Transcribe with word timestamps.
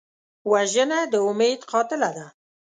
وژنه 0.51 0.99
د 1.11 1.13
امید 1.29 1.59
قاتله 1.71 2.09
ده 2.17 2.25